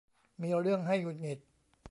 [0.41, 1.39] มีเรื่องให้หงุดหงิด